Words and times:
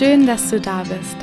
Schön, 0.00 0.26
dass 0.26 0.48
du 0.48 0.58
da 0.58 0.82
bist 0.84 1.18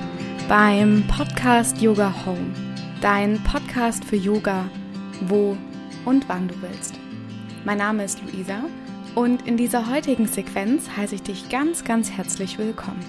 beim 0.47 1.03
Podcast 1.07 1.81
Yoga 1.81 2.13
Home, 2.27 2.53
dein 3.01 3.43
Podcast 3.43 4.05
für 4.05 4.17
Yoga, 4.17 4.69
wo 5.21 5.57
und 6.05 6.29
wann 6.29 6.47
du 6.47 6.53
willst. 6.61 6.93
Mein 7.65 7.79
Name 7.79 8.03
ist 8.03 8.21
Luisa 8.21 8.65
und 9.15 9.47
in 9.47 9.57
dieser 9.57 9.89
heutigen 9.89 10.27
Sequenz 10.27 10.83
heiße 10.95 11.15
ich 11.15 11.23
dich 11.23 11.49
ganz, 11.49 11.85
ganz 11.85 12.11
herzlich 12.11 12.59
willkommen. 12.59 13.03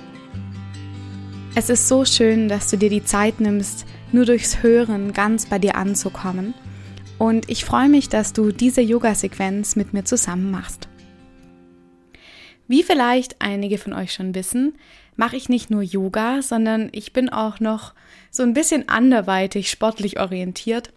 Es 1.55 1.69
ist 1.69 1.87
so 1.87 2.07
schön, 2.07 2.49
dass 2.49 2.71
du 2.71 2.79
dir 2.79 2.89
die 2.89 3.05
Zeit 3.05 3.39
nimmst, 3.39 3.85
nur 4.11 4.25
durchs 4.25 4.63
Hören 4.63 5.13
ganz 5.13 5.45
bei 5.45 5.59
dir 5.59 5.77
anzukommen. 5.77 6.55
Und 7.19 7.51
ich 7.51 7.67
freue 7.67 7.91
mich, 7.91 8.09
dass 8.09 8.33
du 8.33 8.53
diese 8.53 8.81
Yoga-Sequenz 8.81 9.77
mit 9.77 9.93
mir 9.93 10.07
zusammen 10.07 10.51
machst. 10.51 10.88
Wie 12.69 12.83
vielleicht 12.83 13.37
einige 13.41 13.79
von 13.79 13.95
euch 13.95 14.13
schon 14.13 14.35
wissen, 14.35 14.75
mache 15.17 15.37
ich 15.37 15.49
nicht 15.49 15.71
nur 15.71 15.83
Yoga, 15.83 16.43
sondern 16.43 16.91
ich 16.93 17.13
bin 17.13 17.31
auch 17.31 17.61
noch 17.61 17.95
so 18.31 18.43
ein 18.43 18.55
bisschen 18.55 18.89
anderweitig 18.89 19.71
sportlich 19.71 20.21
orientiert. 20.21 20.93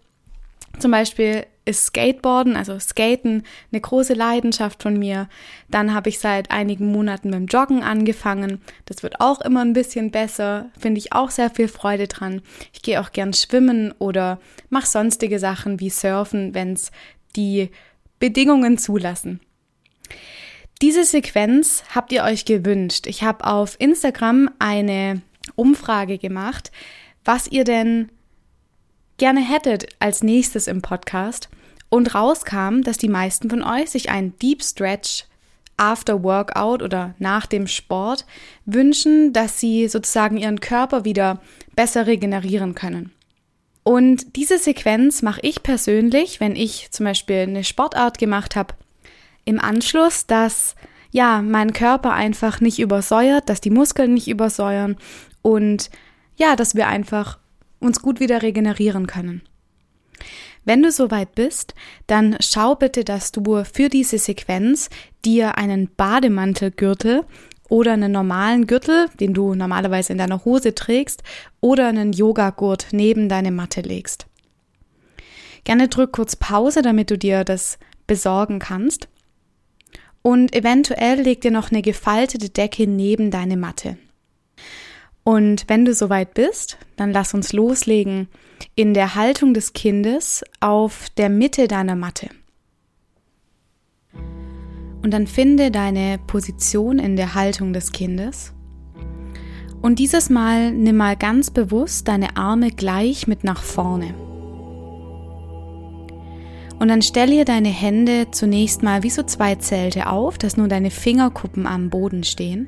Zum 0.78 0.90
Beispiel 0.90 1.46
ist 1.64 1.86
Skateboarden, 1.86 2.56
also 2.56 2.78
Skaten, 2.78 3.44
eine 3.70 3.80
große 3.80 4.14
Leidenschaft 4.14 4.82
von 4.82 4.98
mir. 4.98 5.28
Dann 5.70 5.94
habe 5.94 6.08
ich 6.08 6.18
seit 6.18 6.50
einigen 6.50 6.90
Monaten 6.90 7.30
mit 7.30 7.38
dem 7.38 7.46
Joggen 7.46 7.82
angefangen. 7.82 8.60
Das 8.84 9.02
wird 9.02 9.20
auch 9.20 9.40
immer 9.40 9.64
ein 9.64 9.72
bisschen 9.72 10.10
besser, 10.10 10.70
finde 10.78 10.98
ich 10.98 11.12
auch 11.12 11.30
sehr 11.30 11.50
viel 11.50 11.68
Freude 11.68 12.08
dran. 12.08 12.42
Ich 12.72 12.82
gehe 12.82 13.00
auch 13.00 13.12
gern 13.12 13.32
schwimmen 13.32 13.92
oder 13.98 14.40
mache 14.70 14.86
sonstige 14.86 15.38
Sachen 15.38 15.80
wie 15.80 15.90
Surfen, 15.90 16.54
wenn 16.54 16.74
es 16.74 16.90
die 17.36 17.70
Bedingungen 18.18 18.76
zulassen. 18.76 19.40
Diese 20.80 21.04
Sequenz 21.04 21.84
habt 21.94 22.12
ihr 22.12 22.24
euch 22.24 22.44
gewünscht. 22.44 23.06
Ich 23.06 23.22
habe 23.22 23.46
auf 23.46 23.76
Instagram 23.78 24.50
eine 24.58 25.22
Umfrage 25.54 26.18
gemacht, 26.18 26.72
was 27.24 27.46
ihr 27.46 27.64
denn 27.64 28.10
gerne 29.18 29.40
hättet 29.40 29.86
als 30.00 30.22
nächstes 30.22 30.66
im 30.66 30.82
Podcast. 30.82 31.48
Und 31.88 32.14
rauskam, 32.14 32.80
dass 32.82 32.96
die 32.96 33.08
meisten 33.08 33.50
von 33.50 33.62
euch 33.62 33.90
sich 33.90 34.08
einen 34.08 34.36
Deep 34.38 34.62
Stretch 34.62 35.26
after 35.76 36.22
Workout 36.22 36.82
oder 36.82 37.14
nach 37.18 37.46
dem 37.46 37.66
Sport 37.66 38.24
wünschen, 38.64 39.32
dass 39.32 39.60
sie 39.60 39.88
sozusagen 39.88 40.38
ihren 40.38 40.60
Körper 40.60 41.04
wieder 41.04 41.42
besser 41.76 42.06
regenerieren 42.06 42.74
können. 42.74 43.12
Und 43.84 44.36
diese 44.36 44.58
Sequenz 44.58 45.22
mache 45.22 45.40
ich 45.42 45.62
persönlich, 45.62 46.40
wenn 46.40 46.54
ich 46.54 46.90
zum 46.92 47.04
Beispiel 47.04 47.40
eine 47.40 47.64
Sportart 47.64 48.18
gemacht 48.18 48.54
habe, 48.54 48.74
im 49.44 49.60
Anschluss, 49.60 50.26
dass 50.26 50.74
ja, 51.10 51.42
mein 51.42 51.72
Körper 51.72 52.12
einfach 52.12 52.60
nicht 52.60 52.78
übersäuert, 52.78 53.48
dass 53.48 53.60
die 53.60 53.70
Muskeln 53.70 54.14
nicht 54.14 54.28
übersäuern 54.28 54.96
und 55.42 55.90
ja, 56.36 56.56
dass 56.56 56.74
wir 56.74 56.88
einfach 56.88 57.38
uns 57.78 58.00
gut 58.00 58.18
wieder 58.18 58.42
regenerieren 58.42 59.06
können. 59.06 59.42
Wenn 60.64 60.82
du 60.82 60.90
soweit 60.92 61.34
bist, 61.34 61.74
dann 62.06 62.36
schau 62.40 62.76
bitte, 62.76 63.04
dass 63.04 63.32
du 63.32 63.64
für 63.64 63.88
diese 63.88 64.18
Sequenz 64.18 64.88
dir 65.24 65.58
einen 65.58 65.90
Bademantelgürtel 65.94 67.24
oder 67.68 67.92
einen 67.92 68.12
normalen 68.12 68.66
Gürtel, 68.66 69.08
den 69.18 69.34
du 69.34 69.54
normalerweise 69.54 70.12
in 70.12 70.18
deiner 70.18 70.44
Hose 70.44 70.74
trägst, 70.74 71.22
oder 71.60 71.88
einen 71.88 72.12
Yogagurt 72.12 72.88
neben 72.92 73.28
deine 73.28 73.50
Matte 73.50 73.80
legst. 73.80 74.26
Gerne 75.64 75.88
drück 75.88 76.12
kurz 76.12 76.36
Pause, 76.36 76.82
damit 76.82 77.10
du 77.10 77.18
dir 77.18 77.44
das 77.44 77.78
besorgen 78.06 78.58
kannst. 78.58 79.08
Und 80.22 80.54
eventuell 80.54 81.20
leg 81.20 81.40
dir 81.40 81.50
noch 81.50 81.70
eine 81.70 81.82
gefaltete 81.82 82.48
Decke 82.48 82.86
neben 82.86 83.30
deine 83.30 83.56
Matte. 83.56 83.98
Und 85.24 85.64
wenn 85.68 85.84
du 85.84 85.94
soweit 85.94 86.34
bist, 86.34 86.78
dann 86.96 87.12
lass 87.12 87.34
uns 87.34 87.52
loslegen 87.52 88.28
in 88.74 88.94
der 88.94 89.14
Haltung 89.14 89.54
des 89.54 89.72
Kindes 89.72 90.44
auf 90.60 91.08
der 91.16 91.28
Mitte 91.28 91.68
deiner 91.68 91.96
Matte. 91.96 92.28
Und 95.02 95.10
dann 95.10 95.26
finde 95.26 95.70
deine 95.70 96.18
Position 96.26 96.98
in 96.98 97.16
der 97.16 97.34
Haltung 97.34 97.72
des 97.72 97.90
Kindes. 97.90 98.52
Und 99.80 99.98
dieses 99.98 100.30
Mal 100.30 100.70
nimm 100.70 100.96
mal 100.96 101.16
ganz 101.16 101.50
bewusst 101.50 102.06
deine 102.06 102.36
Arme 102.36 102.70
gleich 102.70 103.26
mit 103.26 103.42
nach 103.42 103.62
vorne. 103.62 104.14
Und 106.82 106.88
dann 106.88 107.00
stell 107.00 107.32
ihr 107.32 107.44
deine 107.44 107.68
Hände 107.68 108.32
zunächst 108.32 108.82
mal 108.82 109.04
wie 109.04 109.10
so 109.10 109.22
zwei 109.22 109.54
Zelte 109.54 110.08
auf, 110.08 110.36
dass 110.36 110.56
nur 110.56 110.66
deine 110.66 110.90
Fingerkuppen 110.90 111.64
am 111.64 111.90
Boden 111.90 112.24
stehen. 112.24 112.66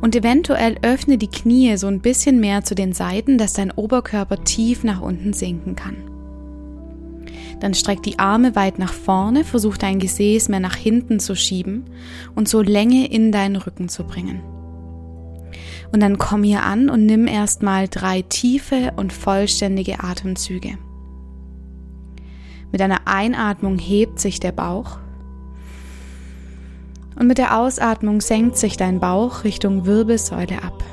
Und 0.00 0.16
eventuell 0.16 0.76
öffne 0.82 1.16
die 1.16 1.30
Knie 1.30 1.76
so 1.76 1.86
ein 1.86 2.00
bisschen 2.00 2.40
mehr 2.40 2.64
zu 2.64 2.74
den 2.74 2.92
Seiten, 2.92 3.38
dass 3.38 3.52
dein 3.52 3.70
Oberkörper 3.70 4.42
tief 4.42 4.82
nach 4.82 5.02
unten 5.02 5.32
sinken 5.34 5.76
kann. 5.76 5.98
Dann 7.60 7.74
streck 7.74 8.02
die 8.02 8.18
Arme 8.18 8.56
weit 8.56 8.80
nach 8.80 8.92
vorne, 8.92 9.44
versuch 9.44 9.76
dein 9.76 10.00
Gesäß 10.00 10.48
mehr 10.48 10.58
nach 10.58 10.74
hinten 10.74 11.20
zu 11.20 11.36
schieben 11.36 11.84
und 12.34 12.48
so 12.48 12.60
Länge 12.60 13.06
in 13.06 13.30
deinen 13.30 13.54
Rücken 13.54 13.88
zu 13.88 14.02
bringen. 14.02 14.40
Und 15.92 16.02
dann 16.02 16.18
komm 16.18 16.42
hier 16.42 16.64
an 16.64 16.90
und 16.90 17.06
nimm 17.06 17.28
erstmal 17.28 17.86
drei 17.86 18.22
tiefe 18.22 18.94
und 18.96 19.12
vollständige 19.12 20.02
Atemzüge. 20.02 20.76
Mit 22.72 22.82
einer 22.82 23.06
Einatmung 23.06 23.78
hebt 23.78 24.20
sich 24.20 24.40
der 24.40 24.52
Bauch 24.52 24.98
und 27.18 27.26
mit 27.26 27.38
der 27.38 27.58
Ausatmung 27.58 28.20
senkt 28.20 28.58
sich 28.58 28.76
dein 28.76 29.00
Bauch 29.00 29.44
Richtung 29.44 29.86
Wirbelsäule 29.86 30.62
ab. 30.62 30.84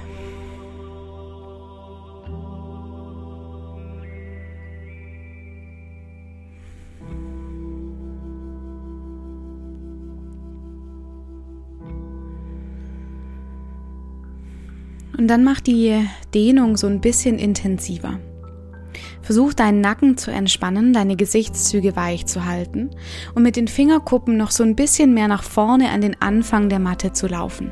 Und 15.18 15.28
dann 15.28 15.44
mach 15.44 15.62
die 15.62 16.06
Dehnung 16.34 16.76
so 16.76 16.88
ein 16.88 17.00
bisschen 17.00 17.38
intensiver. 17.38 18.20
Versuch 19.24 19.54
deinen 19.54 19.80
Nacken 19.80 20.18
zu 20.18 20.32
entspannen, 20.32 20.92
deine 20.92 21.16
Gesichtszüge 21.16 21.96
weich 21.96 22.26
zu 22.26 22.46
halten 22.46 22.92
und 23.34 23.42
mit 23.42 23.56
den 23.56 23.70
Fingerkuppen 23.70 24.36
noch 24.36 24.52
so 24.52 24.64
ein 24.64 24.76
bisschen 24.76 25.14
mehr 25.14 25.30
nach 25.30 25.44
vorne 25.44 25.90
an 25.90 26.02
den 26.02 26.22
Anfang 26.22 26.68
der 26.68 26.80
Matte 26.80 27.14
zu 27.14 27.28
laufen. 27.28 27.72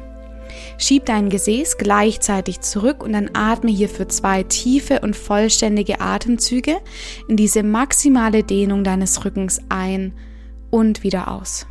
Schieb 0.78 1.06
dein 1.06 1.30
Gesäß 1.30 1.78
gleichzeitig 1.78 2.62
zurück 2.62 3.04
und 3.04 3.14
dann 3.14 3.32
atme 3.34 3.70
hier 3.70 3.90
für 3.90 4.08
zwei 4.08 4.44
tiefe 4.44 5.02
und 5.02 5.16
vollständige 5.16 6.00
Atemzüge 6.00 6.78
in 7.28 7.36
diese 7.36 7.64
maximale 7.64 8.44
Dehnung 8.44 8.84
deines 8.84 9.24
Rückens 9.26 9.62
ein 9.70 10.14
und 10.70 11.04
wieder 11.04 11.32
aus. 11.32 11.68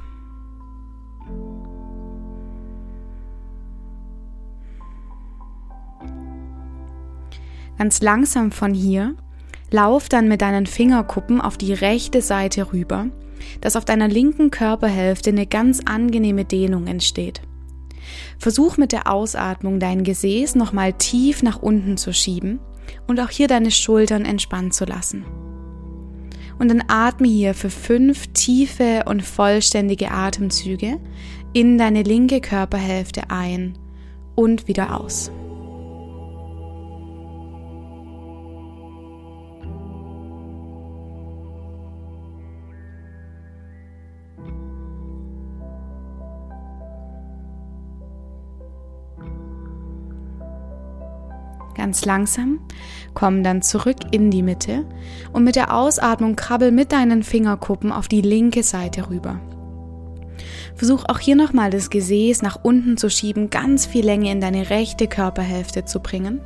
Ganz 7.78 8.02
langsam 8.02 8.52
von 8.52 8.74
hier 8.74 9.14
Lauf 9.70 10.08
dann 10.08 10.28
mit 10.28 10.42
deinen 10.42 10.66
Fingerkuppen 10.66 11.40
auf 11.40 11.56
die 11.56 11.72
rechte 11.72 12.22
Seite 12.22 12.72
rüber, 12.72 13.06
dass 13.60 13.76
auf 13.76 13.84
deiner 13.84 14.08
linken 14.08 14.50
Körperhälfte 14.50 15.30
eine 15.30 15.46
ganz 15.46 15.80
angenehme 15.84 16.44
Dehnung 16.44 16.86
entsteht. 16.86 17.40
Versuch 18.38 18.76
mit 18.76 18.92
der 18.92 19.10
Ausatmung 19.10 19.78
dein 19.78 20.02
Gesäß 20.02 20.54
nochmal 20.54 20.92
tief 20.94 21.42
nach 21.42 21.60
unten 21.62 21.96
zu 21.96 22.12
schieben 22.12 22.58
und 23.06 23.20
auch 23.20 23.30
hier 23.30 23.48
deine 23.48 23.70
Schultern 23.70 24.24
entspannt 24.24 24.74
zu 24.74 24.84
lassen. 24.84 25.24
Und 26.58 26.68
dann 26.68 26.84
atme 26.88 27.28
hier 27.28 27.54
für 27.54 27.70
fünf 27.70 28.26
tiefe 28.28 29.04
und 29.06 29.22
vollständige 29.22 30.10
Atemzüge 30.10 30.98
in 31.52 31.78
deine 31.78 32.02
linke 32.02 32.40
Körperhälfte 32.40 33.30
ein 33.30 33.78
und 34.34 34.68
wieder 34.68 35.00
aus. 35.00 35.30
Ganz 51.80 52.04
langsam 52.04 52.60
komm 53.14 53.42
dann 53.42 53.62
zurück 53.62 53.96
in 54.10 54.30
die 54.30 54.42
Mitte 54.42 54.84
und 55.32 55.44
mit 55.44 55.56
der 55.56 55.74
Ausatmung 55.74 56.36
krabbel 56.36 56.72
mit 56.72 56.92
deinen 56.92 57.22
Fingerkuppen 57.22 57.90
auf 57.90 58.06
die 58.06 58.20
linke 58.20 58.62
Seite 58.62 59.08
rüber. 59.08 59.40
Versuch 60.74 61.06
auch 61.08 61.18
hier 61.18 61.36
nochmal 61.36 61.70
das 61.70 61.88
Gesäß 61.88 62.42
nach 62.42 62.62
unten 62.62 62.98
zu 62.98 63.08
schieben, 63.08 63.48
ganz 63.48 63.86
viel 63.86 64.04
Länge 64.04 64.30
in 64.30 64.42
deine 64.42 64.68
rechte 64.68 65.06
Körperhälfte 65.06 65.86
zu 65.86 66.00
bringen. 66.00 66.42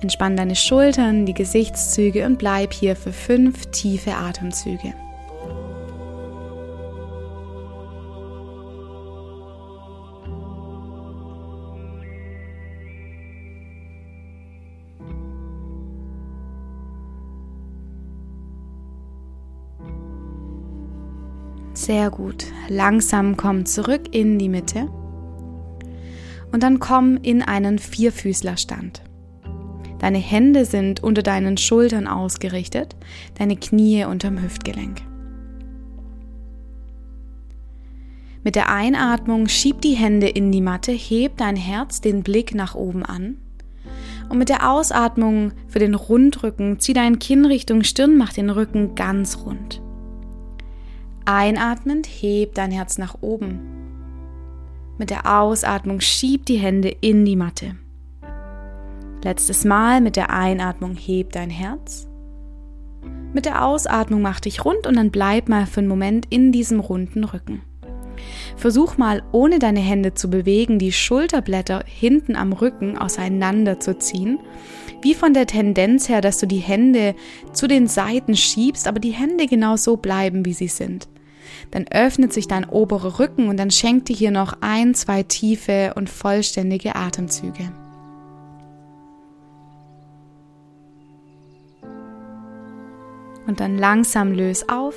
Entspann 0.00 0.36
deine 0.36 0.56
Schultern, 0.56 1.24
die 1.24 1.34
Gesichtszüge 1.34 2.26
und 2.26 2.40
bleib 2.40 2.72
hier 2.72 2.96
für 2.96 3.12
fünf 3.12 3.66
tiefe 3.66 4.16
Atemzüge. 4.16 4.94
Sehr 21.74 22.10
gut. 22.10 22.46
Langsam 22.68 23.36
komm 23.36 23.64
zurück 23.64 24.14
in 24.14 24.38
die 24.38 24.48
Mitte. 24.48 24.88
Und 26.52 26.62
dann 26.62 26.80
komm 26.80 27.16
in 27.16 27.42
einen 27.42 27.78
Vierfüßlerstand. 27.78 29.02
Deine 29.98 30.18
Hände 30.18 30.64
sind 30.64 31.02
unter 31.02 31.22
deinen 31.22 31.56
Schultern 31.56 32.08
ausgerichtet, 32.08 32.96
deine 33.38 33.56
Knie 33.56 34.04
unterm 34.04 34.42
Hüftgelenk. 34.42 35.00
Mit 38.44 38.56
der 38.56 38.70
Einatmung 38.70 39.46
schieb 39.46 39.80
die 39.80 39.94
Hände 39.94 40.28
in 40.28 40.50
die 40.50 40.60
Matte, 40.60 40.92
heb 40.92 41.36
dein 41.36 41.54
Herz 41.54 42.00
den 42.00 42.24
Blick 42.24 42.54
nach 42.54 42.74
oben 42.74 43.04
an. 43.04 43.36
Und 44.28 44.38
mit 44.38 44.48
der 44.48 44.68
Ausatmung 44.68 45.52
für 45.68 45.78
den 45.78 45.94
Rundrücken 45.94 46.80
zieh 46.80 46.94
dein 46.94 47.18
Kinn 47.18 47.44
Richtung 47.44 47.84
Stirn, 47.84 48.16
mach 48.16 48.32
den 48.32 48.50
Rücken 48.50 48.94
ganz 48.96 49.38
rund. 49.44 49.81
Einatmend 51.24 52.06
heb 52.06 52.54
dein 52.54 52.70
Herz 52.70 52.98
nach 52.98 53.16
oben. 53.20 53.60
Mit 54.98 55.10
der 55.10 55.38
Ausatmung 55.38 56.00
schieb 56.00 56.46
die 56.46 56.58
Hände 56.58 56.88
in 57.00 57.24
die 57.24 57.36
Matte. 57.36 57.76
Letztes 59.24 59.64
Mal 59.64 60.00
mit 60.00 60.16
der 60.16 60.30
Einatmung 60.30 60.96
heb 60.96 61.32
dein 61.32 61.50
Herz. 61.50 62.08
Mit 63.32 63.46
der 63.46 63.64
Ausatmung 63.64 64.20
mach 64.20 64.40
dich 64.40 64.64
rund 64.64 64.86
und 64.86 64.96
dann 64.96 65.10
bleib 65.10 65.48
mal 65.48 65.66
für 65.66 65.80
einen 65.80 65.88
Moment 65.88 66.26
in 66.28 66.52
diesem 66.52 66.80
runden 66.80 67.24
Rücken. 67.24 67.62
Versuch 68.56 68.98
mal, 68.98 69.22
ohne 69.32 69.58
deine 69.58 69.80
Hände 69.80 70.14
zu 70.14 70.28
bewegen, 70.28 70.78
die 70.78 70.92
Schulterblätter 70.92 71.84
hinten 71.86 72.36
am 72.36 72.52
Rücken 72.52 72.98
auseinander 72.98 73.80
zu 73.80 73.98
ziehen. 73.98 74.38
Wie 75.00 75.14
von 75.14 75.34
der 75.34 75.46
Tendenz 75.46 76.08
her, 76.08 76.20
dass 76.20 76.38
du 76.38 76.46
die 76.46 76.58
Hände 76.58 77.14
zu 77.52 77.66
den 77.66 77.88
Seiten 77.88 78.36
schiebst, 78.36 78.86
aber 78.86 79.00
die 79.00 79.10
Hände 79.10 79.46
genau 79.46 79.76
so 79.76 79.96
bleiben, 79.96 80.44
wie 80.44 80.52
sie 80.52 80.68
sind. 80.68 81.08
Dann 81.72 81.86
öffnet 81.90 82.32
sich 82.32 82.46
dein 82.46 82.68
oberer 82.68 83.18
Rücken 83.18 83.48
und 83.48 83.56
dann 83.56 83.70
schenkt 83.70 84.08
dir 84.08 84.16
hier 84.16 84.30
noch 84.30 84.58
ein, 84.60 84.94
zwei 84.94 85.22
tiefe 85.22 85.94
und 85.96 86.08
vollständige 86.08 86.94
Atemzüge. 86.94 87.72
Und 93.46 93.58
dann 93.60 93.76
langsam 93.76 94.32
löse 94.32 94.66
auf 94.68 94.94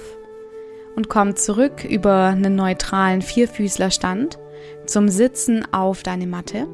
und 0.96 1.10
komm 1.10 1.36
zurück 1.36 1.84
über 1.84 2.26
einen 2.26 2.56
neutralen 2.56 3.22
Vierfüßlerstand 3.22 4.38
zum 4.86 5.10
Sitzen 5.10 5.66
auf 5.74 6.04
deine 6.04 6.28
Matte. 6.28 6.68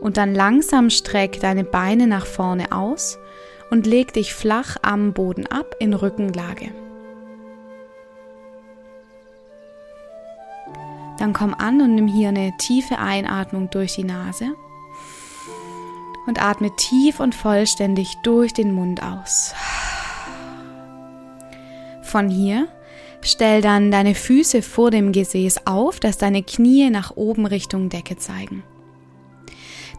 Und 0.00 0.16
dann 0.16 0.34
langsam 0.34 0.88
streck 0.88 1.40
deine 1.40 1.64
Beine 1.64 2.06
nach 2.06 2.26
vorne 2.26 2.72
aus 2.72 3.18
und 3.70 3.86
leg 3.86 4.12
dich 4.12 4.34
flach 4.34 4.76
am 4.82 5.12
Boden 5.12 5.46
ab 5.46 5.76
in 5.78 5.94
Rückenlage. 5.94 6.70
Dann 11.18 11.32
komm 11.32 11.54
an 11.54 11.80
und 11.80 11.94
nimm 11.94 12.08
hier 12.08 12.28
eine 12.28 12.56
tiefe 12.58 12.98
Einatmung 12.98 13.70
durch 13.70 13.94
die 13.94 14.04
Nase 14.04 14.54
und 16.26 16.42
atme 16.42 16.74
tief 16.76 17.20
und 17.20 17.34
vollständig 17.34 18.16
durch 18.22 18.52
den 18.52 18.72
Mund 18.72 19.02
aus. 19.02 19.54
Von 22.02 22.28
hier 22.28 22.68
stell 23.22 23.62
dann 23.62 23.90
deine 23.90 24.14
Füße 24.14 24.62
vor 24.62 24.90
dem 24.90 25.12
Gesäß 25.12 25.66
auf, 25.66 26.00
dass 26.00 26.18
deine 26.18 26.42
Knie 26.42 26.90
nach 26.90 27.16
oben 27.16 27.46
Richtung 27.46 27.88
Decke 27.88 28.16
zeigen. 28.16 28.62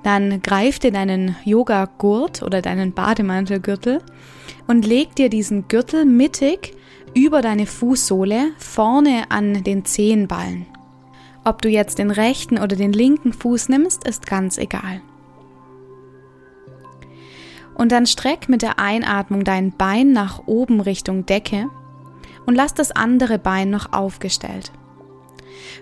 Dann 0.08 0.42
greif 0.42 0.80
dir 0.80 0.94
deinen 0.94 1.36
Yoga-Gurt 1.44 2.42
oder 2.42 2.62
deinen 2.62 2.94
Bademantelgürtel 2.94 4.00
und 4.66 4.88
leg 4.88 5.14
dir 5.18 5.30
diesen 5.30 5.68
Gürtel 5.68 6.06
mittig 6.06 6.78
über 7.14 7.42
deine 7.42 7.66
Fußsohle 7.66 8.52
vorne 8.58 9.24
an 9.28 9.66
den 9.66 9.84
Zehenballen. 9.84 10.66
Ob 11.44 11.62
du 11.62 11.68
jetzt 11.68 12.00
den 12.00 12.10
rechten 12.10 12.58
oder 12.58 12.78
den 12.78 12.94
linken 12.94 13.34
Fuß 13.34 13.68
nimmst, 13.68 14.08
ist 14.08 14.26
ganz 14.28 14.58
egal. 14.58 15.02
Und 17.76 17.92
dann 17.92 18.06
streck 18.06 18.48
mit 18.48 18.62
der 18.62 18.80
Einatmung 18.80 19.44
dein 19.44 19.74
Bein 19.74 20.14
nach 20.14 20.44
oben 20.46 20.80
Richtung 20.80 21.26
Decke 21.26 21.70
und 22.46 22.56
lass 22.56 22.74
das 22.74 22.92
andere 22.92 23.40
Bein 23.40 23.72
noch 23.72 23.92
aufgestellt. 23.92 24.72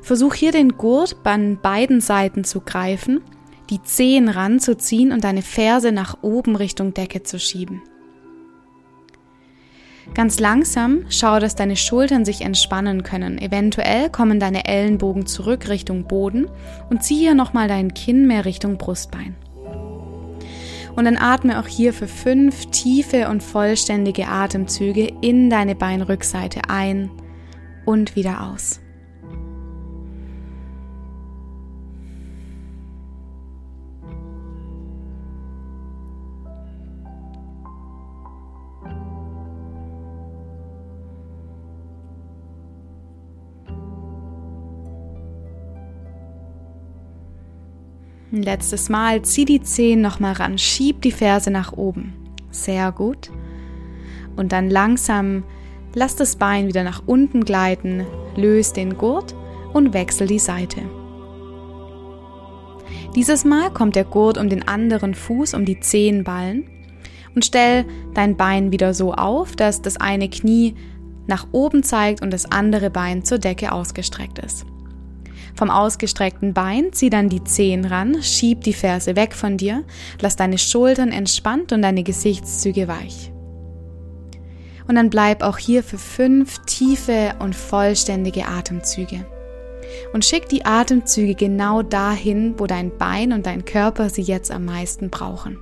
Versuch 0.01 0.33
hier 0.33 0.51
den 0.51 0.77
Gurt 0.79 1.15
an 1.25 1.59
beiden 1.61 2.01
Seiten 2.01 2.43
zu 2.43 2.61
greifen, 2.61 3.21
die 3.69 3.81
Zehen 3.81 4.29
ranzuziehen 4.29 5.11
und 5.11 5.23
deine 5.23 5.41
Ferse 5.41 5.91
nach 5.91 6.17
oben 6.21 6.55
Richtung 6.55 6.93
Decke 6.93 7.23
zu 7.23 7.39
schieben. 7.39 7.81
Ganz 10.13 10.39
langsam 10.39 11.05
schau, 11.09 11.39
dass 11.39 11.55
deine 11.55 11.75
Schultern 11.75 12.25
sich 12.25 12.41
entspannen 12.41 13.03
können. 13.03 13.39
Eventuell 13.39 14.09
kommen 14.09 14.39
deine 14.39 14.65
Ellenbogen 14.65 15.25
zurück 15.25 15.67
Richtung 15.67 16.07
Boden 16.07 16.47
und 16.89 17.03
zieh 17.03 17.17
hier 17.17 17.33
nochmal 17.33 17.67
dein 17.67 17.93
Kinn 17.93 18.27
mehr 18.27 18.45
Richtung 18.45 18.77
Brustbein. 18.77 19.35
Und 20.95 21.05
dann 21.05 21.17
atme 21.17 21.59
auch 21.59 21.67
hier 21.67 21.91
für 21.91 22.07
fünf 22.07 22.67
tiefe 22.67 23.27
und 23.27 23.43
vollständige 23.43 24.27
Atemzüge 24.27 25.11
in 25.21 25.49
deine 25.49 25.75
Beinrückseite 25.75 26.61
ein 26.69 27.09
und 27.85 28.15
wieder 28.15 28.49
aus. 28.49 28.79
Ein 48.35 48.43
letztes 48.43 48.89
Mal, 48.89 49.21
zieh 49.21 49.45
die 49.45 49.61
Zehen 49.61 50.01
nochmal 50.01 50.33
ran, 50.33 50.57
schieb 50.57 51.01
die 51.01 51.13
Ferse 51.13 51.51
nach 51.51 51.71
oben. 51.71 52.13
Sehr 52.51 52.91
gut. 52.91 53.31
Und 54.35 54.51
dann 54.51 54.69
langsam 54.69 55.45
lass 55.93 56.17
das 56.17 56.35
Bein 56.35 56.67
wieder 56.67 56.83
nach 56.83 57.01
unten 57.05 57.45
gleiten, 57.45 58.05
löse 58.35 58.73
den 58.73 58.97
Gurt 58.97 59.33
und 59.71 59.93
wechsel 59.93 60.27
die 60.27 60.39
Seite. 60.39 60.81
Dieses 63.15 63.45
Mal 63.45 63.71
kommt 63.71 63.95
der 63.95 64.03
Gurt 64.03 64.37
um 64.37 64.49
den 64.49 64.67
anderen 64.67 65.13
Fuß, 65.13 65.53
um 65.53 65.63
die 65.63 65.79
Zehenballen 65.79 66.65
und 67.35 67.45
stell 67.45 67.85
dein 68.15 68.35
Bein 68.35 68.73
wieder 68.73 68.93
so 68.93 69.13
auf, 69.13 69.55
dass 69.55 69.81
das 69.81 69.95
eine 69.95 70.29
Knie 70.29 70.75
nach 71.25 71.47
oben 71.53 71.83
zeigt 71.83 72.21
und 72.21 72.31
das 72.31 72.51
andere 72.51 72.89
Bein 72.89 73.23
zur 73.23 73.39
Decke 73.39 73.71
ausgestreckt 73.71 74.39
ist. 74.39 74.65
Vom 75.55 75.69
ausgestreckten 75.69 76.53
Bein 76.53 76.91
zieh 76.91 77.09
dann 77.09 77.29
die 77.29 77.43
Zehen 77.43 77.85
ran, 77.85 78.21
schieb 78.21 78.61
die 78.61 78.73
Ferse 78.73 79.15
weg 79.15 79.33
von 79.33 79.57
dir, 79.57 79.83
lass 80.19 80.35
deine 80.35 80.57
Schultern 80.57 81.11
entspannt 81.11 81.71
und 81.71 81.81
deine 81.81 82.03
Gesichtszüge 82.03 82.87
weich. 82.87 83.31
Und 84.87 84.95
dann 84.95 85.09
bleib 85.09 85.41
auch 85.41 85.57
hier 85.57 85.81
für 85.81 85.97
fünf 85.97 86.59
tiefe 86.65 87.35
und 87.39 87.55
vollständige 87.55 88.47
Atemzüge. 88.47 89.25
Und 90.13 90.25
schick 90.25 90.49
die 90.49 90.65
Atemzüge 90.65 91.35
genau 91.35 91.81
dahin, 91.81 92.55
wo 92.57 92.67
dein 92.67 92.95
Bein 92.97 93.33
und 93.33 93.45
dein 93.45 93.65
Körper 93.65 94.09
sie 94.09 94.21
jetzt 94.21 94.51
am 94.51 94.65
meisten 94.65 95.09
brauchen. 95.09 95.57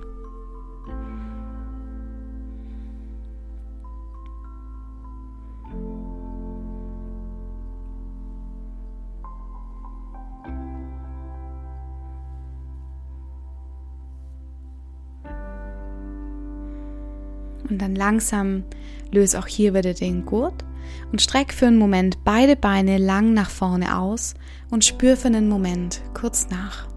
Langsam 17.94 18.64
löse 19.10 19.38
auch 19.38 19.46
hier 19.46 19.74
wieder 19.74 19.94
den 19.94 20.26
Gurt 20.26 20.64
und 21.12 21.22
streck 21.22 21.52
für 21.52 21.66
einen 21.66 21.78
Moment 21.78 22.24
beide 22.24 22.56
Beine 22.56 22.98
lang 22.98 23.32
nach 23.32 23.50
vorne 23.50 23.98
aus 23.98 24.34
und 24.70 24.84
spür 24.84 25.16
für 25.16 25.28
einen 25.28 25.48
Moment 25.48 26.02
kurz 26.14 26.48
nach. 26.50 26.88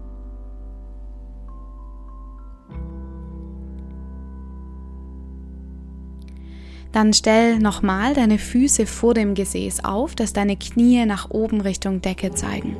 Dann 6.92 7.12
stell 7.12 7.58
nochmal 7.58 8.14
deine 8.14 8.38
Füße 8.38 8.86
vor 8.86 9.14
dem 9.14 9.34
Gesäß 9.34 9.84
auf, 9.84 10.14
dass 10.14 10.32
deine 10.32 10.56
Knie 10.56 11.04
nach 11.04 11.30
oben 11.30 11.60
Richtung 11.60 12.00
Decke 12.00 12.32
zeigen. 12.32 12.76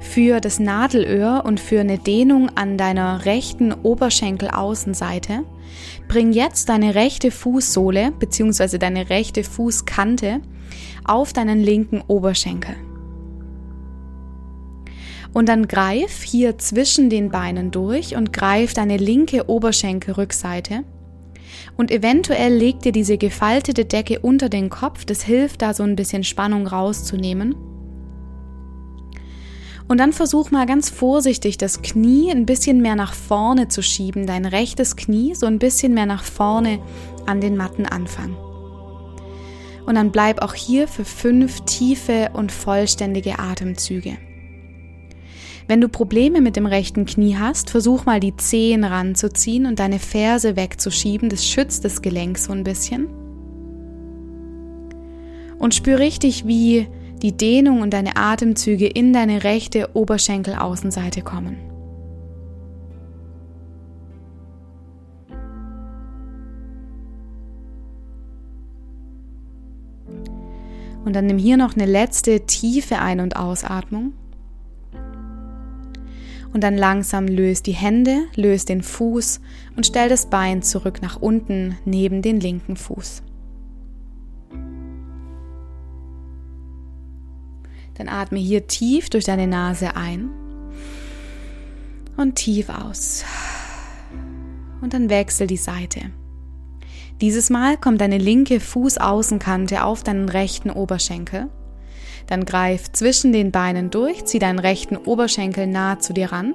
Für 0.00 0.40
das 0.40 0.58
Nadelöhr 0.58 1.44
und 1.44 1.60
für 1.60 1.80
eine 1.80 1.98
Dehnung 1.98 2.50
an 2.56 2.76
deiner 2.76 3.26
rechten 3.26 3.72
Oberschenkelaußenseite 3.72 5.44
bring 6.08 6.32
jetzt 6.32 6.68
deine 6.68 6.94
rechte 6.94 7.30
Fußsohle 7.30 8.10
bzw. 8.18 8.78
deine 8.78 9.10
rechte 9.10 9.44
Fußkante 9.44 10.40
auf 11.04 11.32
deinen 11.32 11.60
linken 11.60 12.02
Oberschenkel. 12.08 12.74
Und 15.32 15.48
dann 15.48 15.68
greif 15.68 16.22
hier 16.22 16.58
zwischen 16.58 17.08
den 17.08 17.30
Beinen 17.30 17.70
durch 17.70 18.16
und 18.16 18.32
greif 18.32 18.74
deine 18.74 18.96
linke 18.96 19.48
Oberschenkelrückseite 19.48 20.82
Und 21.76 21.92
eventuell 21.92 22.52
leg 22.52 22.80
dir 22.80 22.90
diese 22.92 23.16
gefaltete 23.16 23.84
Decke 23.84 24.18
unter 24.20 24.48
den 24.48 24.70
Kopf, 24.70 25.04
das 25.04 25.22
hilft 25.22 25.62
da 25.62 25.72
so 25.72 25.84
ein 25.84 25.94
bisschen 25.94 26.24
Spannung 26.24 26.66
rauszunehmen. 26.66 27.54
Und 29.90 29.98
dann 29.98 30.12
versuch 30.12 30.52
mal 30.52 30.66
ganz 30.66 30.88
vorsichtig 30.88 31.58
das 31.58 31.82
Knie 31.82 32.30
ein 32.30 32.46
bisschen 32.46 32.80
mehr 32.80 32.94
nach 32.94 33.12
vorne 33.12 33.66
zu 33.66 33.82
schieben, 33.82 34.24
dein 34.24 34.46
rechtes 34.46 34.94
Knie 34.94 35.34
so 35.34 35.46
ein 35.46 35.58
bisschen 35.58 35.94
mehr 35.94 36.06
nach 36.06 36.22
vorne 36.22 36.78
an 37.26 37.40
den 37.40 37.56
Mattenanfang. 37.56 38.36
Und 39.86 39.96
dann 39.96 40.12
bleib 40.12 40.42
auch 40.42 40.54
hier 40.54 40.86
für 40.86 41.04
fünf 41.04 41.62
tiefe 41.62 42.30
und 42.34 42.52
vollständige 42.52 43.40
Atemzüge. 43.40 44.16
Wenn 45.66 45.80
du 45.80 45.88
Probleme 45.88 46.40
mit 46.40 46.54
dem 46.54 46.66
rechten 46.66 47.04
Knie 47.04 47.36
hast, 47.36 47.70
versuch 47.70 48.04
mal 48.06 48.20
die 48.20 48.36
Zehen 48.36 48.84
ranzuziehen 48.84 49.66
und 49.66 49.80
deine 49.80 49.98
Ferse 49.98 50.54
wegzuschieben. 50.54 51.30
Das 51.30 51.44
schützt 51.44 51.84
das 51.84 52.00
Gelenk 52.00 52.38
so 52.38 52.52
ein 52.52 52.62
bisschen. 52.62 53.08
Und 55.58 55.74
spür 55.74 55.98
richtig, 55.98 56.46
wie 56.46 56.86
die 57.22 57.36
Dehnung 57.36 57.82
und 57.82 57.90
deine 57.92 58.16
Atemzüge 58.16 58.86
in 58.86 59.12
deine 59.12 59.44
rechte 59.44 59.90
Oberschenkelaußenseite 59.94 61.22
kommen. 61.22 61.56
Und 71.04 71.16
dann 71.16 71.26
nimm 71.26 71.38
hier 71.38 71.56
noch 71.56 71.74
eine 71.74 71.86
letzte 71.86 72.46
tiefe 72.46 72.98
Ein- 72.98 73.20
und 73.20 73.36
Ausatmung. 73.36 74.12
Und 76.52 76.62
dann 76.62 76.76
langsam 76.76 77.26
löst 77.26 77.66
die 77.66 77.72
Hände, 77.72 78.24
löst 78.34 78.68
den 78.68 78.82
Fuß 78.82 79.40
und 79.76 79.86
stell 79.86 80.08
das 80.08 80.26
Bein 80.26 80.62
zurück 80.62 81.00
nach 81.00 81.20
unten 81.20 81.76
neben 81.84 82.22
den 82.22 82.40
linken 82.40 82.76
Fuß. 82.76 83.22
Dann 88.00 88.08
atme 88.08 88.38
hier 88.38 88.66
tief 88.66 89.10
durch 89.10 89.26
deine 89.26 89.46
Nase 89.46 89.94
ein 89.94 90.30
und 92.16 92.36
tief 92.36 92.70
aus. 92.70 93.26
Und 94.80 94.94
dann 94.94 95.10
wechsel 95.10 95.46
die 95.46 95.58
Seite. 95.58 96.10
Dieses 97.20 97.50
Mal 97.50 97.76
kommt 97.76 98.00
deine 98.00 98.16
linke 98.16 98.58
Fußaußenkante 98.58 99.84
auf 99.84 100.02
deinen 100.02 100.30
rechten 100.30 100.70
Oberschenkel. 100.70 101.50
Dann 102.26 102.46
greif 102.46 102.90
zwischen 102.90 103.34
den 103.34 103.50
Beinen 103.50 103.90
durch, 103.90 104.24
zieh 104.24 104.38
deinen 104.38 104.60
rechten 104.60 104.96
Oberschenkel 104.96 105.66
nahe 105.66 105.98
zu 105.98 106.14
dir 106.14 106.32
ran. 106.32 106.54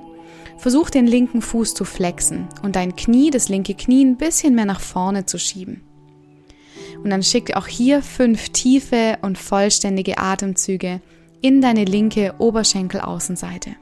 Versuch 0.57 0.89
den 0.89 1.05
linken 1.05 1.43
Fuß 1.43 1.75
zu 1.75 1.85
flexen 1.85 2.47
und 2.63 2.75
dein 2.75 2.95
Knie, 2.95 3.29
das 3.29 3.49
linke 3.49 3.75
Knie, 3.75 4.03
ein 4.03 4.17
bisschen 4.17 4.55
mehr 4.55 4.65
nach 4.65 4.81
vorne 4.81 5.27
zu 5.27 5.37
schieben. 5.37 5.83
Und 7.03 7.11
dann 7.11 7.21
schick 7.21 7.55
auch 7.55 7.67
hier 7.67 8.01
fünf 8.01 8.49
tiefe 8.49 9.19
und 9.21 9.37
vollständige 9.37 10.17
Atemzüge 10.17 11.01
in 11.45 11.61
deine 11.61 11.85
linke 11.85 12.33
Oberschenkelaußenseite. 12.39 13.75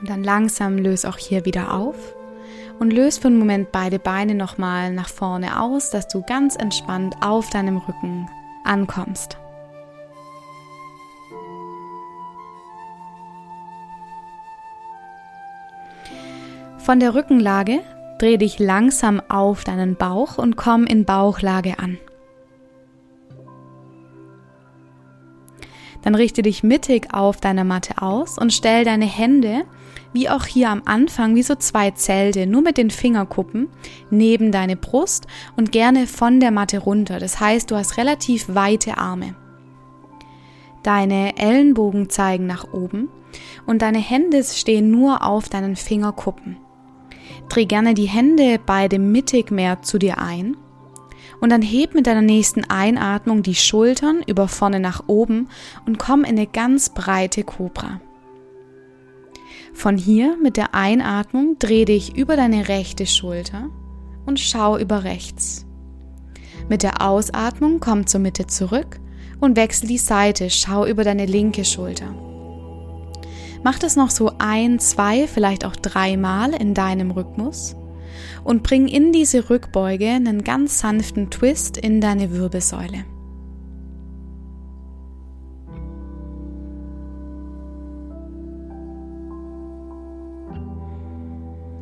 Und 0.00 0.08
dann 0.08 0.24
langsam 0.24 0.78
löse 0.78 1.06
auch 1.06 1.18
hier 1.18 1.44
wieder 1.44 1.74
auf 1.74 2.14
und 2.80 2.92
löse 2.92 3.20
für 3.20 3.28
einen 3.28 3.38
Moment 3.38 3.70
beide 3.70 3.98
Beine 3.98 4.34
nochmal 4.34 4.92
nach 4.92 5.08
vorne 5.08 5.60
aus, 5.60 5.90
dass 5.90 6.08
du 6.08 6.22
ganz 6.22 6.56
entspannt 6.56 7.14
auf 7.20 7.50
deinem 7.50 7.76
Rücken 7.76 8.28
ankommst. 8.64 9.36
Von 16.78 16.98
der 16.98 17.14
Rückenlage 17.14 17.80
dreh 18.18 18.38
dich 18.38 18.58
langsam 18.58 19.22
auf 19.28 19.62
deinen 19.62 19.96
Bauch 19.96 20.38
und 20.38 20.56
komm 20.56 20.86
in 20.86 21.04
Bauchlage 21.04 21.78
an. 21.78 21.98
Dann 26.02 26.14
richte 26.14 26.40
dich 26.40 26.62
mittig 26.62 27.12
auf 27.12 27.36
deiner 27.36 27.64
Matte 27.64 28.00
aus 28.00 28.38
und 28.38 28.54
stell 28.54 28.84
deine 28.84 29.04
Hände 29.04 29.64
wie 30.12 30.28
auch 30.28 30.44
hier 30.44 30.70
am 30.70 30.82
Anfang, 30.84 31.34
wie 31.34 31.42
so 31.42 31.54
zwei 31.54 31.90
Zelte, 31.92 32.46
nur 32.46 32.62
mit 32.62 32.78
den 32.78 32.90
Fingerkuppen 32.90 33.68
neben 34.10 34.52
deine 34.52 34.76
Brust 34.76 35.26
und 35.56 35.72
gerne 35.72 36.06
von 36.06 36.40
der 36.40 36.50
Matte 36.50 36.78
runter. 36.78 37.18
Das 37.18 37.40
heißt, 37.40 37.70
du 37.70 37.76
hast 37.76 37.96
relativ 37.96 38.54
weite 38.54 38.98
Arme. 38.98 39.34
Deine 40.82 41.36
Ellenbogen 41.36 42.08
zeigen 42.08 42.46
nach 42.46 42.72
oben 42.72 43.08
und 43.66 43.82
deine 43.82 43.98
Hände 43.98 44.42
stehen 44.42 44.90
nur 44.90 45.24
auf 45.24 45.48
deinen 45.48 45.76
Fingerkuppen. 45.76 46.56
Dreh 47.48 47.66
gerne 47.66 47.94
die 47.94 48.08
Hände 48.08 48.58
beide 48.64 48.98
mittig 48.98 49.50
mehr 49.50 49.82
zu 49.82 49.98
dir 49.98 50.18
ein 50.18 50.56
und 51.40 51.50
dann 51.50 51.62
heb 51.62 51.94
mit 51.94 52.06
deiner 52.06 52.22
nächsten 52.22 52.64
Einatmung 52.64 53.42
die 53.42 53.54
Schultern 53.54 54.22
über 54.26 54.48
vorne 54.48 54.80
nach 54.80 55.04
oben 55.06 55.48
und 55.86 55.98
komm 55.98 56.20
in 56.20 56.36
eine 56.36 56.46
ganz 56.46 56.90
breite 56.90 57.44
Kobra. 57.44 58.00
Von 59.72 59.96
hier 59.96 60.36
mit 60.42 60.56
der 60.56 60.74
Einatmung 60.74 61.56
dreh 61.58 61.84
dich 61.84 62.16
über 62.16 62.36
deine 62.36 62.68
rechte 62.68 63.06
Schulter 63.06 63.70
und 64.26 64.38
schau 64.38 64.76
über 64.76 65.04
rechts. 65.04 65.66
Mit 66.68 66.82
der 66.82 67.02
Ausatmung 67.02 67.80
komm 67.80 68.06
zur 68.06 68.20
Mitte 68.20 68.46
zurück 68.46 69.00
und 69.40 69.56
wechsel 69.56 69.88
die 69.88 69.98
Seite, 69.98 70.50
schau 70.50 70.86
über 70.86 71.04
deine 71.04 71.26
linke 71.26 71.64
Schulter. 71.64 72.14
Mach 73.62 73.78
das 73.78 73.96
noch 73.96 74.10
so 74.10 74.32
ein, 74.38 74.78
zwei, 74.78 75.26
vielleicht 75.26 75.64
auch 75.64 75.76
dreimal 75.76 76.54
in 76.54 76.74
deinem 76.74 77.10
Rhythmus 77.10 77.76
und 78.44 78.62
bring 78.62 78.88
in 78.88 79.12
diese 79.12 79.50
Rückbeuge 79.50 80.08
einen 80.08 80.44
ganz 80.44 80.80
sanften 80.80 81.30
Twist 81.30 81.76
in 81.76 82.00
deine 82.00 82.32
Wirbelsäule. 82.32 83.04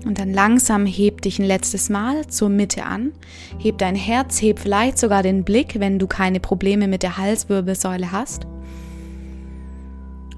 Und 0.05 0.21
dann 0.21 0.33
langsam 0.33 0.87
heb 0.87 1.23
dich 1.23 1.39
ein 1.39 1.45
letztes 1.45 1.91
Mal 1.91 2.27
zur 2.29 2.49
Mitte 2.49 2.85
an. 2.85 3.13
Heb 3.59 3.79
dein 3.79 3.97
Herz, 3.97 4.41
heb 4.41 4.59
vielleicht 4.59 4.99
sogar 4.99 5.23
den 5.23 5.45
Blick, 5.45 5.81
wenn 5.81 5.99
du 5.99 6.07
keine 6.07 6.41
Probleme 6.41 6.89
mit 6.89 7.03
der 7.03 7.17
Halswirbelsäule 7.17 8.13
hast. 8.13 8.47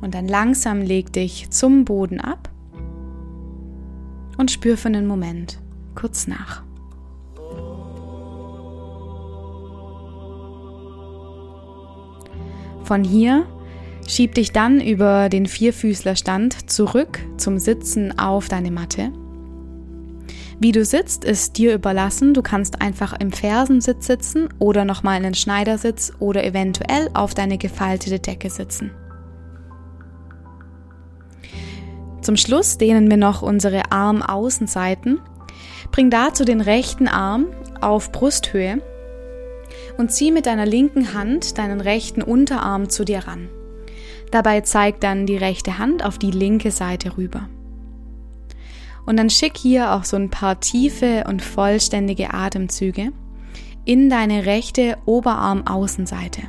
Und 0.01 0.15
dann 0.15 0.27
langsam 0.27 0.81
leg 0.81 1.13
dich 1.13 1.51
zum 1.51 1.85
Boden 1.85 2.21
ab 2.21 2.49
und 4.39 4.51
spür 4.51 4.79
für 4.79 4.89
einen 4.89 5.07
Moment 5.07 5.59
kurz 5.95 6.27
nach. 6.27 6.63
Von 12.85 13.05
hier 13.05 13.47
schieb 14.09 14.35
dich 14.35 14.51
dann 14.51 14.81
über 14.81 15.29
den 15.29 15.47
Vierfüßlerstand 15.47 16.71
zurück 16.71 17.21
zum 17.37 17.59
Sitzen 17.59 18.19
auf 18.19 18.49
deine 18.49 18.71
Matte. 18.71 19.13
Wie 20.63 20.73
du 20.73 20.85
sitzt, 20.85 21.25
ist 21.25 21.57
dir 21.57 21.73
überlassen. 21.73 22.35
Du 22.35 22.43
kannst 22.43 22.83
einfach 22.83 23.19
im 23.19 23.33
Fersensitz 23.33 24.07
sitzen 24.07 24.51
oder 24.59 24.85
nochmal 24.85 25.17
in 25.17 25.23
den 25.23 25.35
Schneidersitz 25.35 26.13
oder 26.19 26.45
eventuell 26.45 27.09
auf 27.15 27.33
deine 27.33 27.57
gefaltete 27.57 28.19
Decke 28.19 28.51
sitzen. 28.51 28.91
Zum 32.21 32.37
Schluss 32.37 32.77
dehnen 32.77 33.09
wir 33.09 33.17
noch 33.17 33.41
unsere 33.41 33.91
Armaußenseiten. 33.91 35.19
Bring 35.93 36.11
dazu 36.11 36.45
den 36.45 36.61
rechten 36.61 37.09
Arm 37.09 37.47
auf 37.81 38.13
Brusthöhe 38.13 38.83
und 39.97 40.13
zieh 40.13 40.31
mit 40.31 40.45
deiner 40.45 40.67
linken 40.67 41.15
Hand 41.15 41.57
deinen 41.57 41.81
rechten 41.81 42.21
Unterarm 42.21 42.91
zu 42.91 43.07
dir 43.07 43.21
ran. 43.21 43.49
Dabei 44.31 44.61
zeig 44.61 45.01
dann 45.01 45.25
die 45.25 45.39
rechte 45.39 45.79
Hand 45.79 46.05
auf 46.05 46.19
die 46.19 46.31
linke 46.31 46.71
Seite 46.71 47.17
rüber. 47.17 47.49
Und 49.11 49.17
dann 49.17 49.29
schick 49.29 49.59
hier 49.59 49.93
auch 49.95 50.05
so 50.05 50.17
ein 50.17 50.31
paar 50.31 50.61
tiefe 50.61 51.25
und 51.27 51.43
vollständige 51.43 52.33
Atemzüge 52.33 53.11
in 53.85 54.09
deine 54.09 54.47
rechte 54.47 54.99
Oberarmaußenseite. 55.05 56.43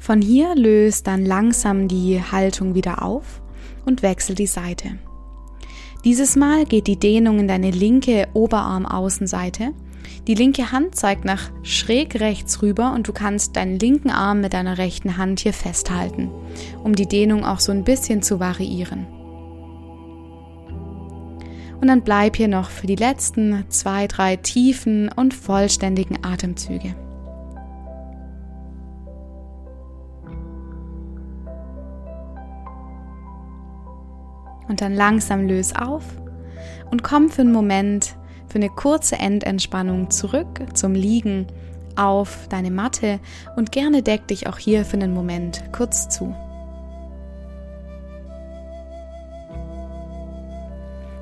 Von 0.00 0.20
hier 0.20 0.56
löst 0.56 1.06
dann 1.06 1.24
langsam 1.24 1.86
die 1.86 2.20
Haltung 2.20 2.74
wieder 2.74 3.02
auf 3.04 3.40
und 3.84 4.02
wechsel 4.02 4.34
die 4.34 4.48
Seite. 4.48 4.98
Dieses 6.04 6.34
Mal 6.34 6.64
geht 6.64 6.88
die 6.88 6.98
Dehnung 6.98 7.38
in 7.38 7.46
deine 7.46 7.70
linke 7.70 8.26
Oberarmaußenseite 8.34 9.72
Die 10.26 10.34
linke 10.34 10.72
Hand 10.72 10.94
zeigt 10.94 11.24
nach 11.24 11.50
schräg 11.62 12.20
rechts 12.20 12.62
rüber 12.62 12.92
und 12.94 13.06
du 13.08 13.12
kannst 13.12 13.56
deinen 13.56 13.78
linken 13.78 14.10
Arm 14.10 14.40
mit 14.40 14.54
deiner 14.54 14.78
rechten 14.78 15.16
Hand 15.16 15.40
hier 15.40 15.52
festhalten, 15.52 16.30
um 16.82 16.94
die 16.94 17.06
Dehnung 17.06 17.44
auch 17.44 17.60
so 17.60 17.72
ein 17.72 17.84
bisschen 17.84 18.22
zu 18.22 18.40
variieren. 18.40 19.06
Und 21.80 21.88
dann 21.88 22.02
bleib 22.02 22.36
hier 22.36 22.48
noch 22.48 22.70
für 22.70 22.86
die 22.86 22.96
letzten 22.96 23.64
zwei, 23.68 24.06
drei 24.06 24.36
tiefen 24.36 25.10
und 25.14 25.34
vollständigen 25.34 26.24
Atemzüge. 26.24 26.94
Und 34.68 34.80
dann 34.80 34.94
langsam 34.94 35.46
löse 35.46 35.80
auf 35.80 36.02
und 36.90 37.02
komm 37.02 37.28
für 37.28 37.42
einen 37.42 37.52
Moment, 37.52 38.16
für 38.48 38.56
eine 38.56 38.70
kurze 38.70 39.16
Endentspannung 39.16 40.10
zurück 40.10 40.60
zum 40.74 40.94
Liegen 40.94 41.46
auf 41.96 42.46
deine 42.48 42.70
Matte 42.70 43.20
und 43.56 43.72
gerne 43.72 44.02
deck 44.02 44.26
dich 44.28 44.46
auch 44.46 44.58
hier 44.58 44.84
für 44.84 44.96
einen 44.96 45.14
Moment 45.14 45.64
kurz 45.72 46.08
zu. 46.08 46.34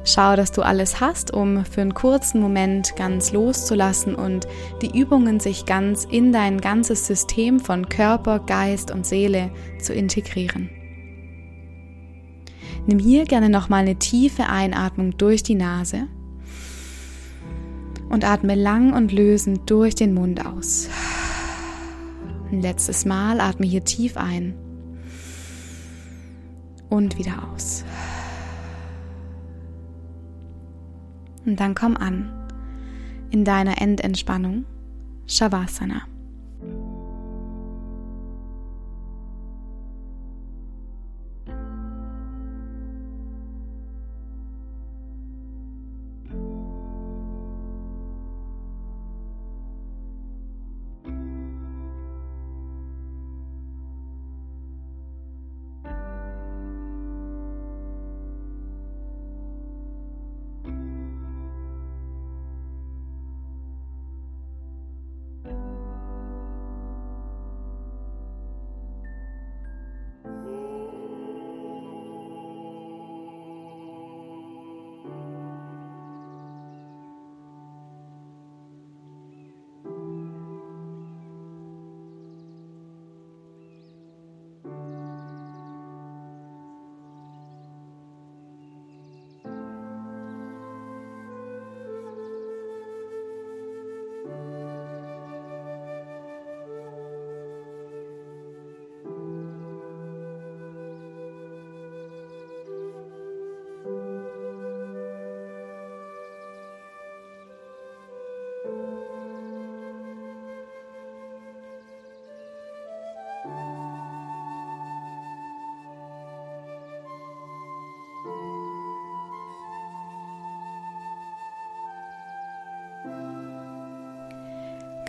Schau, 0.07 0.37
dass 0.37 0.52
du 0.52 0.61
alles 0.61 1.00
hast, 1.00 1.33
um 1.33 1.64
für 1.64 1.81
einen 1.81 1.95
kurzen 1.95 2.40
Moment 2.40 2.95
ganz 2.95 3.33
loszulassen 3.33 4.14
und 4.14 4.47
die 4.83 4.99
Übungen 4.99 5.40
sich 5.40 5.64
ganz 5.64 6.04
in 6.04 6.31
dein 6.31 6.61
ganzes 6.61 7.07
System 7.07 7.59
von 7.59 7.88
Körper, 7.88 8.38
Geist 8.38 8.90
und 8.90 9.07
Seele 9.07 9.50
zu 9.81 9.95
integrieren. 9.95 10.69
Nimm 12.87 12.99
hier 12.99 13.25
gerne 13.25 13.49
nochmal 13.49 13.81
eine 13.81 13.97
tiefe 13.97 14.47
Einatmung 14.47 15.16
durch 15.16 15.43
die 15.43 15.54
Nase 15.54 16.07
und 18.14 18.25
atme 18.25 18.54
lang 18.54 18.92
und 18.92 19.11
lösend 19.11 19.68
durch 19.68 19.97
den 19.97 20.14
Mund 20.14 20.47
aus. 20.47 20.88
Ein 22.50 22.62
letztes 22.62 23.04
Mal 23.04 23.40
atme 23.40 23.66
hier 23.66 23.85
tief 23.85 24.16
ein 24.16 24.54
und 26.88 27.18
wieder 27.18 27.49
aus. 27.52 27.85
Und 31.44 31.59
dann 31.59 31.75
komm 31.75 31.97
an 31.97 32.30
in 33.30 33.44
deiner 33.44 33.83
Endentspannung, 33.83 34.64
Shavasana. 35.26 36.02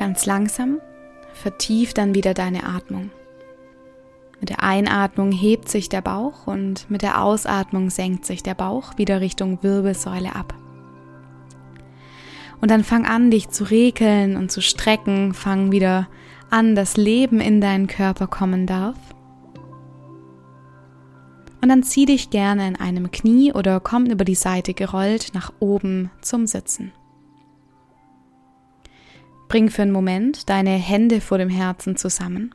Ganz 0.05 0.27
langsam 0.27 0.81
vertief 1.33 1.95
dann 1.95 2.13
wieder 2.13 2.35
deine 2.35 2.65
Atmung. 2.65 3.09
Mit 4.39 4.49
der 4.49 4.61
Einatmung 4.61 5.31
hebt 5.31 5.67
sich 5.67 5.89
der 5.89 6.01
Bauch 6.01 6.45
und 6.45 6.87
mit 6.91 7.01
der 7.01 7.23
Ausatmung 7.23 7.89
senkt 7.89 8.23
sich 8.23 8.43
der 8.43 8.53
Bauch 8.53 8.99
wieder 8.99 9.19
Richtung 9.19 9.63
Wirbelsäule 9.63 10.35
ab. 10.35 10.53
Und 12.61 12.69
dann 12.69 12.83
fang 12.83 13.07
an, 13.07 13.31
dich 13.31 13.49
zu 13.49 13.63
rekeln 13.63 14.37
und 14.37 14.51
zu 14.51 14.61
strecken, 14.61 15.33
fang 15.33 15.71
wieder 15.71 16.07
an, 16.51 16.75
dass 16.75 16.97
Leben 16.97 17.41
in 17.41 17.59
deinen 17.59 17.87
Körper 17.87 18.27
kommen 18.27 18.67
darf. 18.67 18.97
Und 21.63 21.69
dann 21.69 21.81
zieh 21.81 22.05
dich 22.05 22.29
gerne 22.29 22.67
in 22.67 22.75
einem 22.75 23.09
Knie 23.09 23.53
oder 23.53 23.79
komm 23.79 24.05
über 24.05 24.23
die 24.23 24.35
Seite 24.35 24.75
gerollt 24.75 25.31
nach 25.33 25.51
oben 25.59 26.11
zum 26.21 26.45
Sitzen. 26.45 26.91
Bring 29.47 29.69
für 29.69 29.83
einen 29.83 29.91
Moment 29.91 30.49
deine 30.49 30.71
Hände 30.71 31.21
vor 31.21 31.37
dem 31.37 31.49
Herzen 31.49 31.95
zusammen 31.95 32.53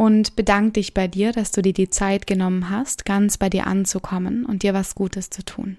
und 0.00 0.34
bedank 0.34 0.72
dich 0.74 0.94
bei 0.94 1.08
dir, 1.08 1.30
dass 1.30 1.52
du 1.52 1.60
dir 1.60 1.74
die 1.74 1.90
Zeit 1.90 2.26
genommen 2.26 2.70
hast, 2.70 3.04
ganz 3.04 3.36
bei 3.36 3.50
dir 3.50 3.66
anzukommen 3.66 4.46
und 4.46 4.62
dir 4.62 4.72
was 4.72 4.94
Gutes 4.94 5.28
zu 5.28 5.44
tun. 5.44 5.76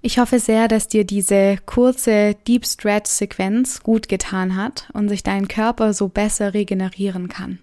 Ich 0.00 0.18
hoffe 0.18 0.38
sehr, 0.38 0.66
dass 0.66 0.88
dir 0.88 1.04
diese 1.04 1.58
kurze 1.66 2.36
Deep 2.48 2.64
Stretch 2.64 3.10
Sequenz 3.10 3.82
gut 3.82 4.08
getan 4.08 4.56
hat 4.56 4.88
und 4.94 5.10
sich 5.10 5.22
dein 5.22 5.46
Körper 5.46 5.92
so 5.92 6.08
besser 6.08 6.54
regenerieren 6.54 7.28
kann. 7.28 7.58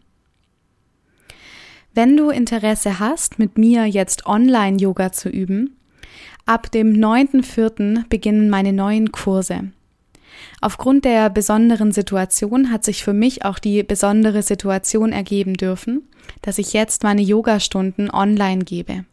Wenn 1.96 2.16
du 2.16 2.30
Interesse 2.30 3.00
hast, 3.00 3.40
mit 3.40 3.58
mir 3.58 3.86
jetzt 3.86 4.28
Online 4.28 4.78
Yoga 4.78 5.12
zu 5.12 5.30
üben, 5.30 5.78
Ab 6.46 6.72
dem 6.72 6.94
9.4. 6.94 8.08
beginnen 8.10 8.50
meine 8.50 8.74
neuen 8.74 9.12
Kurse. 9.12 9.72
Aufgrund 10.60 11.06
der 11.06 11.30
besonderen 11.30 11.92
Situation 11.92 12.72
hat 12.72 12.84
sich 12.84 13.04
für 13.04 13.14
mich 13.14 13.46
auch 13.46 13.60
die 13.60 13.84
besondere 13.84 14.44
Situation 14.44 15.12
ergeben 15.12 15.56
dürfen, 15.56 16.08
dass 16.42 16.58
ich 16.58 16.74
jetzt 16.74 17.04
meine 17.04 17.22
Yogastunden 17.22 18.12
online 18.12 18.64
gebe. 18.64 19.06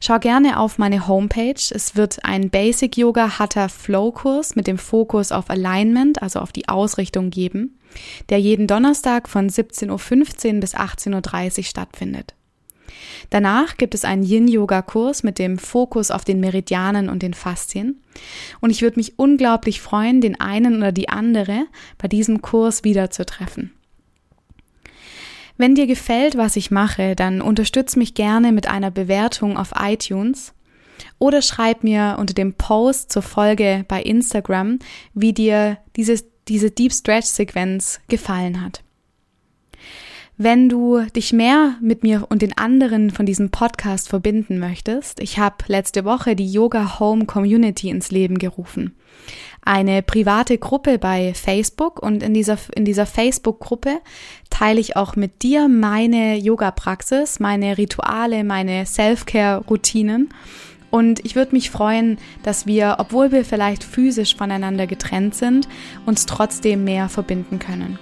Schau 0.00 0.18
gerne 0.18 0.58
auf 0.58 0.78
meine 0.78 1.08
Homepage. 1.08 1.54
Es 1.70 1.96
wird 1.96 2.24
ein 2.24 2.50
Basic 2.50 2.96
Yoga 2.96 3.38
Hatha 3.38 3.68
Flow 3.68 4.12
Kurs 4.12 4.56
mit 4.56 4.66
dem 4.66 4.78
Fokus 4.78 5.32
auf 5.32 5.50
Alignment, 5.50 6.22
also 6.22 6.40
auf 6.40 6.52
die 6.52 6.68
Ausrichtung 6.68 7.30
geben, 7.30 7.78
der 8.28 8.38
jeden 8.38 8.66
Donnerstag 8.66 9.28
von 9.28 9.48
17.15 9.48 10.54
Uhr 10.54 10.60
bis 10.60 10.74
18.30 10.74 11.58
Uhr 11.58 11.64
stattfindet. 11.64 12.34
Danach 13.32 13.78
gibt 13.78 13.94
es 13.94 14.04
einen 14.04 14.24
Yin-Yoga-Kurs 14.24 15.22
mit 15.22 15.38
dem 15.38 15.56
Fokus 15.56 16.10
auf 16.10 16.22
den 16.22 16.38
Meridianen 16.38 17.08
und 17.08 17.22
den 17.22 17.32
Faszien. 17.32 18.02
Und 18.60 18.68
ich 18.68 18.82
würde 18.82 18.98
mich 18.98 19.18
unglaublich 19.18 19.80
freuen, 19.80 20.20
den 20.20 20.38
einen 20.38 20.76
oder 20.76 20.92
die 20.92 21.08
andere 21.08 21.64
bei 21.96 22.08
diesem 22.08 22.42
Kurs 22.42 22.84
wiederzutreffen. 22.84 23.72
Wenn 25.56 25.74
dir 25.74 25.86
gefällt, 25.86 26.36
was 26.36 26.56
ich 26.56 26.70
mache, 26.70 27.16
dann 27.16 27.40
unterstütz 27.40 27.96
mich 27.96 28.12
gerne 28.12 28.52
mit 28.52 28.68
einer 28.68 28.90
Bewertung 28.90 29.56
auf 29.56 29.72
iTunes 29.80 30.52
oder 31.18 31.40
schreib 31.40 31.84
mir 31.84 32.16
unter 32.18 32.34
dem 32.34 32.52
Post 32.52 33.12
zur 33.12 33.22
Folge 33.22 33.86
bei 33.88 34.02
Instagram, 34.02 34.78
wie 35.14 35.32
dir 35.32 35.78
dieses, 35.96 36.26
diese 36.48 36.70
Deep 36.70 36.92
Stretch 36.92 37.28
Sequenz 37.28 37.98
gefallen 38.08 38.60
hat. 38.60 38.82
Wenn 40.38 40.70
du 40.70 41.00
dich 41.14 41.32
mehr 41.32 41.76
mit 41.80 42.02
mir 42.02 42.26
und 42.30 42.40
den 42.40 42.56
anderen 42.56 43.10
von 43.10 43.26
diesem 43.26 43.50
Podcast 43.50 44.08
verbinden 44.08 44.58
möchtest, 44.58 45.20
ich 45.20 45.38
habe 45.38 45.56
letzte 45.66 46.04
Woche 46.04 46.34
die 46.34 46.50
Yoga 46.50 46.98
Home 46.98 47.26
Community 47.26 47.90
ins 47.90 48.10
Leben 48.10 48.38
gerufen. 48.38 48.96
Eine 49.64 50.02
private 50.02 50.56
Gruppe 50.58 50.98
bei 50.98 51.34
Facebook 51.34 52.02
und 52.02 52.22
in 52.22 52.34
dieser, 52.34 52.56
in 52.74 52.84
dieser 52.84 53.06
Facebook-Gruppe 53.06 54.00
teile 54.50 54.80
ich 54.80 54.96
auch 54.96 55.16
mit 55.16 55.42
dir 55.42 55.68
meine 55.68 56.36
Yoga-Praxis, 56.36 57.38
meine 57.38 57.78
Rituale, 57.78 58.42
meine 58.42 58.86
Self-Care-Routinen 58.86 60.30
Und 60.90 61.24
ich 61.24 61.36
würde 61.36 61.52
mich 61.52 61.70
freuen, 61.70 62.18
dass 62.42 62.66
wir, 62.66 62.96
obwohl 62.98 63.32
wir 63.32 63.44
vielleicht 63.44 63.84
physisch 63.84 64.34
voneinander 64.34 64.86
getrennt 64.86 65.34
sind, 65.34 65.68
uns 66.06 66.26
trotzdem 66.26 66.84
mehr 66.84 67.08
verbinden 67.08 67.58
können. 67.58 67.98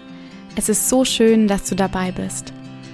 Es 0.60 0.68
ist 0.68 0.90
so 0.90 1.06
schön, 1.06 1.48
dass 1.48 1.70
du 1.70 1.74
dabei 1.74 2.12
bist. 2.12 2.52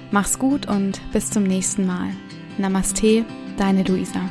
Mach's 0.09 0.39
gut 0.39 0.67
und 0.67 1.01
bis 1.11 1.29
zum 1.29 1.43
nächsten 1.43 1.85
Mal. 1.85 2.11
Namaste, 2.57 3.25
deine 3.57 3.83
Luisa. 3.83 4.21